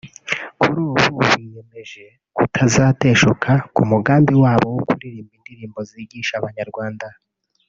Kuri 0.59 0.77
ubu 0.87 1.19
biyemeje 1.31 2.03
kutazateshuka 2.35 3.51
ku 3.73 3.81
mugambi 3.91 4.33
wabo 4.43 4.67
wo 4.75 4.81
kuririmba 4.87 5.33
indirimbo 5.37 5.79
zigisha 5.89 6.33
abanyarwanda 6.37 7.07